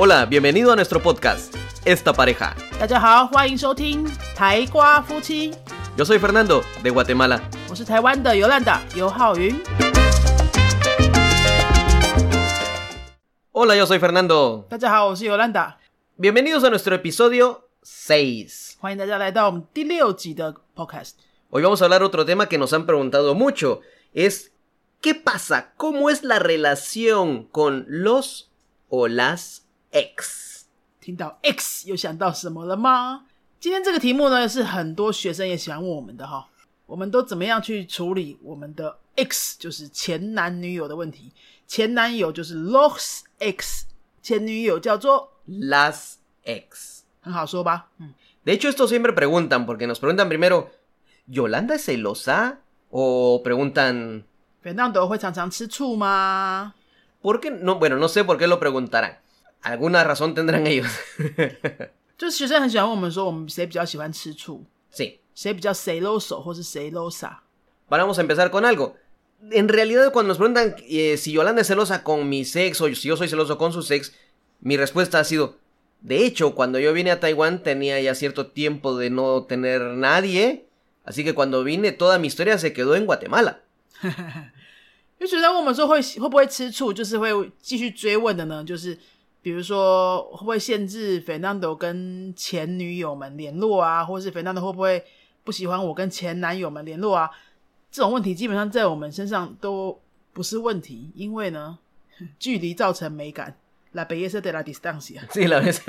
[0.00, 1.52] Hola, bienvenido a nuestro podcast,
[1.84, 2.54] Esta Pareja.
[5.96, 7.42] Yo soy Fernando, de Guatemala.
[13.50, 14.68] Hola, yo soy Fernando.
[16.16, 18.78] Bienvenidos a nuestro episodio 6.
[21.50, 23.80] Hoy vamos a hablar otro tema que nos han preguntado mucho.
[24.14, 24.52] Es,
[25.00, 25.72] ¿qué pasa?
[25.76, 28.52] ¿Cómo es la relación con los
[28.88, 30.62] o las ex?
[31.00, 33.24] 听到 X 又想到什么了吗？
[33.60, 36.48] 今天这个题目呢，是很多学生也喜欢问我们的哈。
[36.86, 41.32] 我们都怎么样去处理我们的 X，就是前男女友的问题？
[41.66, 43.86] 前男友就是 los X，
[44.22, 47.00] 前女友叫做 Las ex.
[47.20, 47.88] 很好说吧？
[47.98, 50.70] 嗯，De hecho, esto siempre preguntan, porque nos preguntan primero,
[51.26, 52.60] ¿Yolanda es celosa?
[52.90, 54.24] O preguntan,
[54.62, 56.74] 会常常吃醋吗
[57.22, 57.50] ？¿por qué?
[57.50, 59.18] No, bueno, no sé por qué lo preguntarán.
[59.61, 60.91] Alguna razón tendrán ellos.
[62.17, 65.19] 就是学生很喜欢问我们说，我们谁比较喜欢吃醋， sí.
[65.33, 67.43] 谁比较谁搂手，或是谁搂傻？
[67.89, 68.95] Vamos a empezar con algo.
[69.51, 73.07] En realidad, cuando nos preguntan eh, si Yolanda es celosa con mi ex o si
[73.07, 74.13] yo soy celoso con sus ex,
[74.61, 75.57] mi respuesta ha sido,
[76.01, 80.67] de hecho, cuando yo vine a Taiwán tenía ya cierto tiempo de no tener nadie,
[81.03, 83.59] así que cuando vine toda mi historia se quedó en Guatemala.
[84.01, 84.11] 因
[85.19, 88.63] 为学生问我们说会会不会吃醋，就是会继续追问的呢？
[88.63, 88.97] 就是
[89.48, 95.02] 比如说会不会限制 Fernando 跟前女友们联络啊，或是 Fernando 会不会
[95.42, 97.30] 不喜欢我跟前男友们联络啊？
[97.90, 99.98] 这种问题基本上在我们身上都
[100.34, 101.78] 不是问题，因为呢，
[102.38, 103.56] 距离造成美感
[103.94, 105.26] ，la belleza de la distancia。
[105.30, 105.80] Sí, la vez.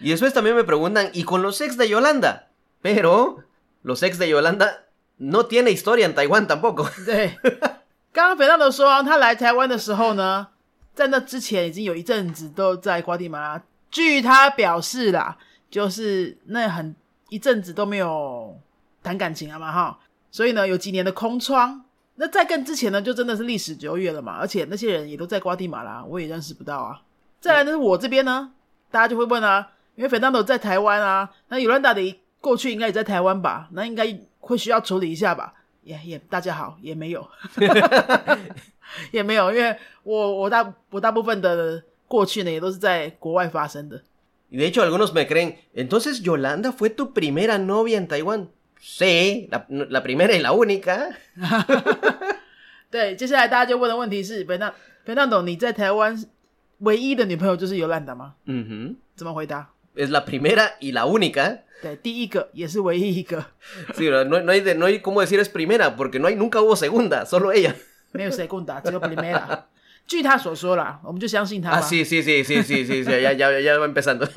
[0.00, 2.48] y después también me preguntan, ¿y con los ex de Yolanda?
[2.80, 3.44] Pero
[3.82, 4.86] los ex de Yolanda
[5.18, 6.88] no tiene historia en Taiwán tampoco.
[7.04, 7.36] 对，
[8.14, 10.48] 刚刚 Fernando 说他来台湾的时候呢，
[10.94, 13.62] 在那之前已经有一阵子都在瓜地马拉。
[13.90, 15.36] 据他表示啦，
[15.70, 16.94] 就是那很
[17.28, 18.58] 一阵子都没有
[19.02, 19.98] 谈感情了嘛，哈，
[20.30, 21.84] 所以呢有几年的空窗。
[22.16, 27.00] 那在更之前呢，就真的是历史久远了嘛，而且那些人也都在瓜地马拉，我也认识不到啊。
[27.40, 28.52] 再来呢，我这边呢，
[28.90, 35.54] 大家就会问啊，因为斐丹都在台湾啊，那尤兰达的过去应该也在台湾吧，那应该会需要处理一下吧？
[35.82, 37.26] 也也，大家好，也没有，
[39.10, 44.02] 也没有，因为我我大我大部分的过去呢，也都是在国外发生的。
[44.50, 48.48] Y de hecho algunos me creen, entonces Yolanda fue tu primera novia en Taiwán.
[48.78, 51.14] Sí, la, la primera y la única.
[52.90, 54.74] 对，接下来大家就问的问题是：Fernando
[55.06, 56.22] Fernando，你在台湾
[56.80, 58.96] 唯一的女朋友就是尤兰达吗？Ujú.
[59.14, 59.70] 怎么回答？
[59.95, 61.63] Es la primera y la única.
[61.81, 63.45] 对，第一个也是唯一一个，
[63.95, 66.59] Sí, no, no hay de, no hay cómo decir es primera, porque no hay, nunca
[66.59, 67.75] hubo segunda, solo ella.
[68.13, 69.65] 没有谁共打，只有 Primera。
[70.07, 71.77] 据他所说啦，我们就相信他吧。
[71.77, 74.27] Ah, sí, sí, sí, sí, sí, sí, sí, ya, ya, ya va empezando.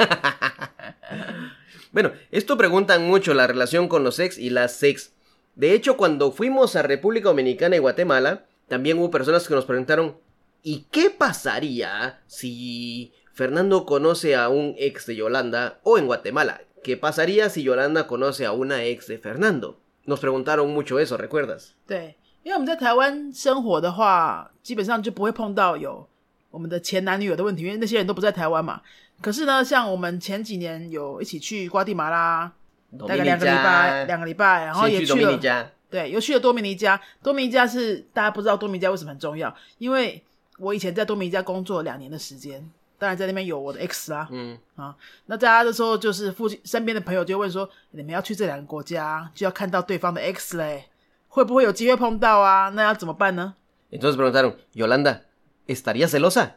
[1.93, 5.13] bueno, esto preguntan mucho la relación con los ex y las ex.
[5.55, 10.19] De hecho, cuando fuimos a República Dominicana y Guatemala, también hubo personas que nos preguntaron,
[10.63, 16.62] ¿y qué pasaría si Fernando conoce a un ex de Yolanda o en Guatemala?
[16.82, 19.78] ¿Qué pasaría si Yolanda conoce a una ex de Fernando?
[20.06, 21.72] Nos preguntaron mucho eso, ¿recuerdas?
[21.86, 26.08] 对，因为我们在台湾生活的话，基本上就不会碰到有
[26.50, 28.82] 我们的前男女友的问题，因为那些人都不在台湾嘛。
[29.20, 32.50] 可是呢，像我们前几年有一起去瓜地马拉，
[32.98, 37.02] 大概两个礼拜，两个礼拜，然后也去去了 Dominica 对，又去了多米尼加。
[37.22, 40.24] 多米尼加是大家不知道多米尼加为什么很重要，因为
[40.58, 42.66] 我以前在多米尼加工作两年的时间，
[42.98, 44.28] 当然在那边有我的 X 啦。
[44.32, 44.58] Mm.
[44.76, 44.96] 啊，
[45.26, 50.86] 那大家的时候就是附近身边的朋友就问说，你们要去这两个国家，就要看到对方的 X 嘞，
[51.28, 52.70] 会不会有机会碰到啊？
[52.70, 53.56] 那要怎么办呢
[53.92, 55.22] ？Entonces preguntaron, Yolanda,
[55.68, 56.52] ¿estaría celosa?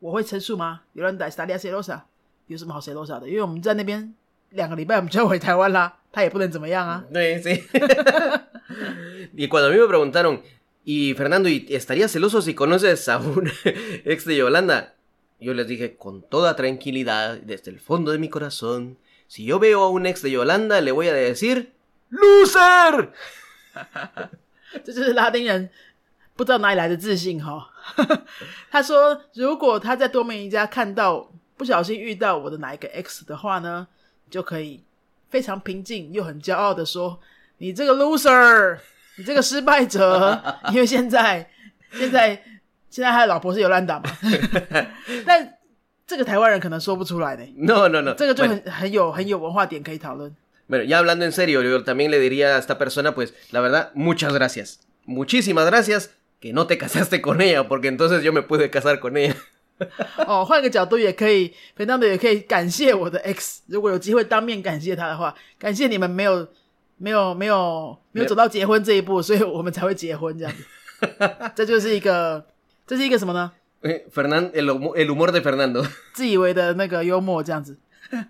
[0.00, 0.80] 我会陈述吗？
[0.94, 2.00] 有人打 Stadia Celosa，
[2.46, 3.28] 有什么好 Celosa 的？
[3.28, 4.14] 因为我们在那边
[4.48, 7.04] 两个礼拜，我们就要回台湾啦，他也不能怎么样啊。
[7.12, 7.62] Sí, sí.
[9.36, 10.40] y cuando a mí me preguntaron,
[10.84, 13.46] y Fernando, ¿y estarías celoso si conoces a un
[14.06, 14.94] ex de Yolanda?
[15.40, 19.82] Yo les dije con toda tranquilidad, desde el fondo de mi corazón, si yo veo
[19.82, 21.72] a un ex de Yolanda, le voy a decir,
[22.10, 23.10] ¡Loser!
[24.84, 25.70] 这就是拉丁人
[26.36, 27.42] 不知道哪里来的自信。
[28.70, 33.88] 他说，如果他在多米尼加看到不小心遇到我的哪一个 X 的话呢，
[34.28, 34.82] 就可以
[35.30, 37.18] 非常平静又很骄傲的说
[37.58, 38.78] ：“你这个 loser，
[39.16, 41.50] 你这个失败者。”因为现在
[41.92, 42.42] 现在
[42.90, 44.10] 现在他的老婆是尤兰达嘛，
[45.24, 45.54] 但
[46.06, 48.14] 这个台湾人可能说不出来的，No, no, no.
[48.14, 50.34] 这个就很很有很有文化点可以讨论。
[50.68, 54.32] Bueno, ya hablando en serio, yo también le diría a esta persona, pues, la verdad, muchas
[54.32, 54.80] gracias.
[55.04, 56.10] Muchísimas gracias
[56.40, 59.34] que no te casaste con ella, porque entonces yo me pude casar con ella.
[60.26, 63.62] 哦，换个角度也可以，肥当的也可以感谢我的 X。
[63.66, 66.46] 如果有机会当面感谢他的话，感谢你们没有
[66.98, 70.64] 没有没有没有走到结婚这一步，所以我们才会结婚这样子。
[71.56, 72.46] 这就是一个，
[72.89, 73.51] 这是一个什么呢？
[73.81, 75.85] Eh, Fernan- el, humo- el humor de Fernando.
[76.13, 77.77] 自以为的那个幽默这样子。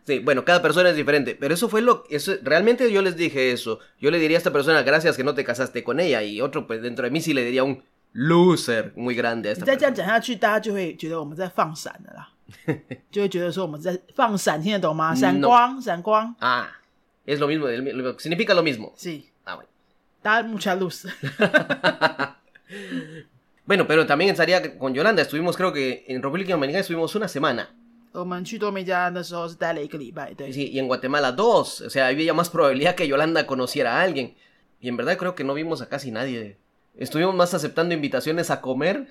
[0.06, 3.51] Sí, bueno, cada persona es diferente, pero eso fue lo eso realmente yo les dije
[3.51, 3.80] eso.
[4.00, 6.66] Yo le diría a esta persona gracias que no te casaste con ella y otro
[6.66, 7.83] pues dentro de mí sí le diría un
[8.13, 9.95] loser muy grande a 你 esta 再这样 persona.
[9.95, 12.30] 讲下去，大家就会觉得我们在放闪的啦，
[13.12, 15.13] 就会觉得说我们在放闪，听得懂吗？
[15.13, 16.68] 闪光，闪光， Ah,
[17.25, 18.94] es lo mismo, el- lo- significa lo mismo.
[18.98, 19.68] 是 Ah, bueno.
[20.22, 21.06] 大家 mucha luz。
[23.66, 27.69] Bueno, pero también estaría con Yolanda, estuvimos creo que en República Dominicana estuvimos una semana.
[28.12, 33.98] 我们去多美家那时候是待了一个礼拜，对 Y, sí, y en Guatemala dos, o sea, había más probabilidad que Yolanda conociera
[33.98, 34.36] a alguien.
[34.80, 36.57] Y en verdad creo que no vimos a casi nadie.
[36.98, 39.07] Estuvimos más aceptando invitaciones a comer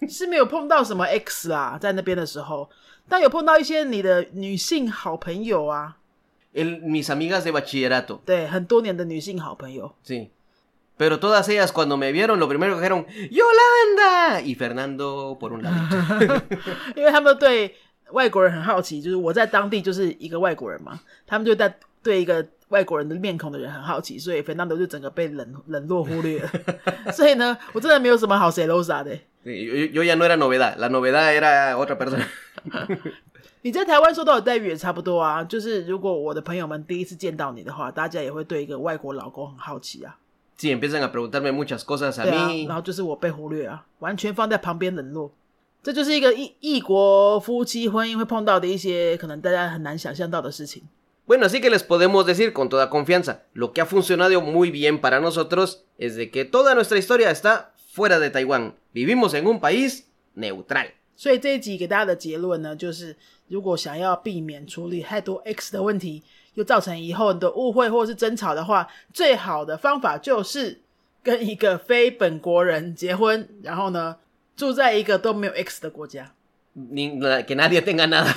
[0.07, 2.69] 是没有碰到什么 X 啦，在那边的时候，
[3.09, 5.97] 但有碰到一些你的女性好朋友啊，
[6.53, 8.19] el, mis amigas de bachillerato.
[8.25, 10.29] 对，很多年的女性好朋友， Sí.
[10.97, 14.41] Pero todas ellas cuando me vieron lo primero que dijeron, ¡Yolanda!
[14.41, 16.41] Y Fernando por un lado.
[16.95, 17.75] 因为他们对
[18.11, 27.11] 外国人很好奇，就是我在当地就是一个外国人嘛，他们就在对一个外国人的面孔的人很好奇，所以 Fernando 就整个被冷冷落忽略了。
[27.11, 29.11] 所以呢，我真的没有什么好 celosa 的。
[29.45, 32.25] Sí, yo, yo ya no era novedad, la novedad era otra persona.
[33.61, 40.17] 你在台湾受到的待遇也差不多啊，就是如果我的朋友们第一次见到你的话，大家也会对一个外国老公很好奇啊，
[40.57, 42.67] Sí, empiezan a preguntarme muchas cosas a 对啊， mí.
[42.67, 45.31] 然后就是我被忽略啊，完全放在旁边冷落。
[45.83, 50.83] 这就是一个异异国夫妻婚姻会碰到的一些可能大家很难想象到的事情。
[51.27, 54.99] Bueno, así que les podemos decir con toda confianza, lo que ha funcionado muy bien
[54.99, 58.73] para nosotros es de que toda nuestra historia está fuera de Taiwán.
[58.93, 60.05] Vivimos en un país
[60.35, 60.93] neutral.
[61.15, 63.15] 所以这一集给大家的结论呢，就是
[63.47, 66.23] 如果想要避免处理太多 X 的问题，
[66.54, 70.80] 又造成以后的误会或是争吵的话，最好的方法就是
[71.22, 74.16] 跟一个非本国人结婚，然后呢
[74.56, 76.32] 住在一个都没有 X 的国家
[76.76, 78.34] ，Ni, na- que nadie tenga nada.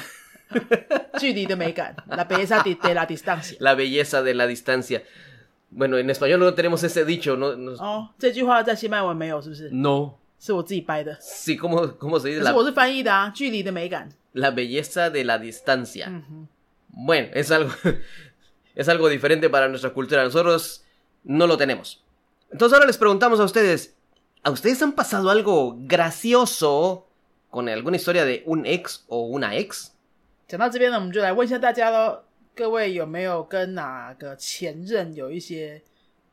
[1.19, 3.57] 距离的美感，la belleza de la distancia。
[3.59, 5.01] La belleza de la distancia.
[5.71, 7.55] Bueno, en español no tenemos ese dicho, ¿no?
[7.55, 10.11] no- 哦，这句话在西班牙文没有，是不是？no.
[10.39, 12.39] 是我自己掰的，Sí, ¿cómo, cómo se dice?
[12.39, 14.09] 可 La, 是我是翻译的啊，距离的美感。
[14.33, 16.21] la belleza de la distancia.
[16.94, 17.70] Bueno, es algo,
[18.74, 20.24] es algo diferente para nuestra cultura.
[20.24, 20.84] Nosotros
[21.24, 22.04] no lo tenemos.
[22.50, 23.94] Entonces ahora les preguntamos a ustedes,
[24.42, 27.06] ¿a ustedes han pasado algo gracioso
[27.48, 29.92] con alguna historia de un ex o una ex?
[30.48, 32.24] 讲到这边呢，我们就来问一下大家喽，
[32.56, 35.80] 各位有没有跟哪个前任有一些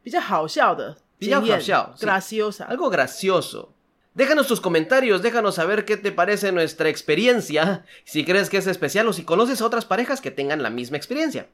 [0.02, 2.68] 比较好笑的比较经验好笑是 graciosa？
[2.68, 3.70] Algo gracioso.
[4.15, 9.09] Déjanos tus comentarios, déjanos saber qué te parece nuestra experiencia, si crees que es especial
[9.09, 11.47] o si conoces a otras parejas que tengan la misma experiencia.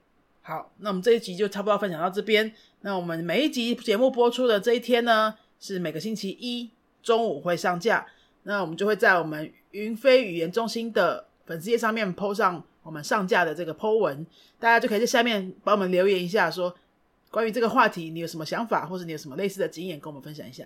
[0.43, 2.53] 好，那我们这一集就差不多分享到这边。
[2.81, 6.71] 那我们每一集节目播出的这一天呢，是每个星期一
[7.01, 8.07] 中午会上架。
[8.43, 14.27] 那我们就会在我们云飞语言中心的粉丝页上面 PO 上我们上架的这个 PO 文，
[14.59, 16.75] 大家就可以在下面帮我们留言一下，说
[17.31, 20.65] 关于这个话题你有什么想法，或者你有什么类似的经验跟我们分享一下。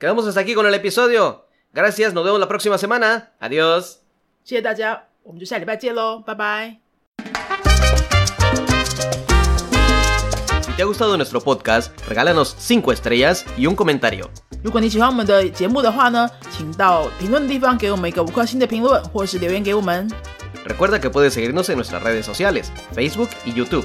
[0.00, 1.46] Quedamos hasta aquí con el episodio.
[1.72, 3.32] Gracias, nos vemos la próxima semana.
[3.40, 4.00] Adiós.
[4.44, 6.78] 谢谢大家，我们就下礼拜见喽，拜拜。
[10.62, 14.28] Si te ha gustado nuestro podcast, regálanos 5 estrellas y un comentario.
[14.62, 20.10] 如果你喜欢我们的节目的话呢，请到评论的地方给我们一个五颗星的评论，或是留言给我们。
[20.66, 23.84] Recuerda que puedes seguirnos en nuestras redes sociales, Facebook y YouTube.